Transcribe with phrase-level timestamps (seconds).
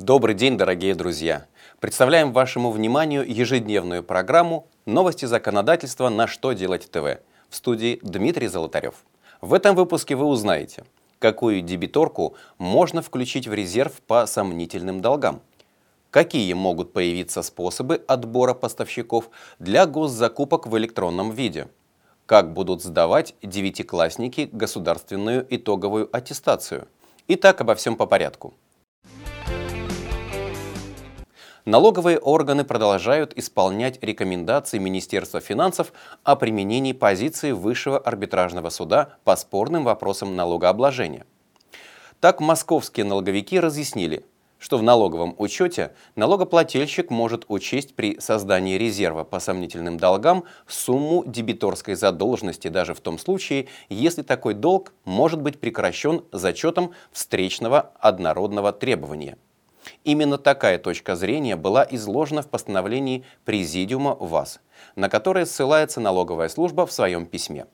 [0.00, 1.46] Добрый день, дорогие друзья!
[1.80, 6.08] Представляем вашему вниманию ежедневную программу «Новости законодательства.
[6.08, 7.18] На что делать ТВ»
[7.50, 8.94] в студии Дмитрий Золотарев.
[9.40, 10.84] В этом выпуске вы узнаете,
[11.18, 15.42] какую дебиторку можно включить в резерв по сомнительным долгам,
[16.12, 19.28] какие могут появиться способы отбора поставщиков
[19.58, 21.66] для госзакупок в электронном виде,
[22.24, 26.86] как будут сдавать девятиклассники государственную итоговую аттестацию.
[27.26, 28.54] Итак, обо всем по порядку.
[31.68, 35.92] Налоговые органы продолжают исполнять рекомендации Министерства финансов
[36.24, 41.26] о применении позиции Высшего арбитражного суда по спорным вопросам налогообложения.
[42.20, 44.24] Так московские налоговики разъяснили,
[44.58, 51.96] что в налоговом учете налогоплательщик может учесть при создании резерва по сомнительным долгам сумму дебиторской
[51.96, 59.36] задолженности даже в том случае, если такой долг может быть прекращен зачетом встречного однородного требования–
[60.04, 64.60] Именно такая точка зрения была изложена в постановлении Президиума ВАС,
[64.96, 67.66] на которое ссылается налоговая служба в своем письме.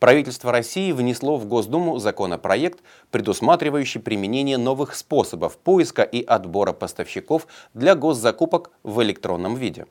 [0.00, 7.94] Правительство России внесло в Госдуму законопроект, предусматривающий применение новых способов поиска и отбора поставщиков для
[7.94, 9.86] госзакупок в электронном виде.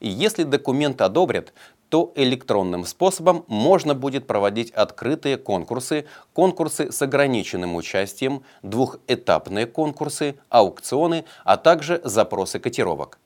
[0.00, 1.52] И если документ одобрят,
[1.88, 11.24] то электронным способом можно будет проводить открытые конкурсы, конкурсы с ограниченным участием, двухэтапные конкурсы, аукционы,
[11.44, 13.18] а также запросы котировок.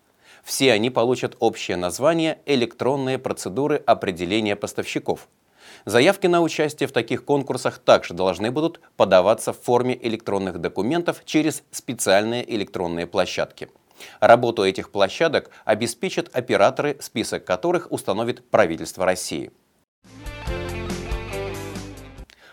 [0.44, 5.28] Все они получат общее название «электронные процедуры определения поставщиков».
[5.84, 11.62] Заявки на участие в таких конкурсах также должны будут подаваться в форме электронных документов через
[11.70, 13.68] специальные электронные площадки.
[14.20, 19.50] Работу этих площадок обеспечат операторы, список которых установит правительство России.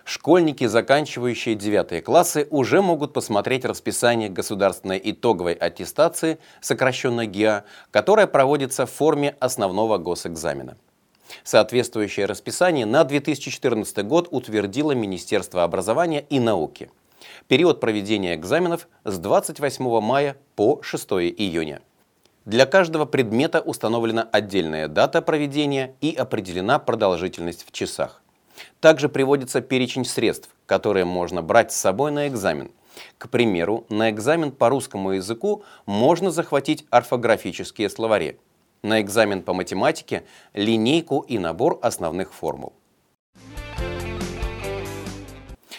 [0.03, 8.85] Школьники, заканчивающие 9 классы, уже могут посмотреть расписание государственной итоговой аттестации, сокращенно ГИА, которая проводится
[8.85, 10.77] в форме основного госэкзамена.
[11.43, 16.89] Соответствующее расписание на 2014 год утвердило Министерство образования и науки–
[17.48, 21.81] Период проведения экзаменов с 28 мая по 6 июня.
[22.45, 28.21] Для каждого предмета установлена отдельная дата проведения и определена продолжительность в часах.
[28.80, 32.71] Также приводится перечень средств, которые можно брать с собой на экзамен.
[33.17, 38.39] К примеру, на экзамен по русскому языку можно захватить орфографические словари.
[38.81, 40.23] На экзамен по математике–
[40.54, 42.73] линейку и набор основных формул.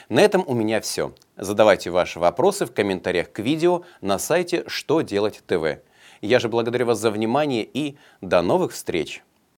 [0.09, 1.13] На этом у меня все.
[1.37, 5.81] Задавайте ваши вопросы в комментариях к видео на сайте «Что делать ТВ».
[6.23, 9.23] Я же благодарю вас за внимание и до новых встреч!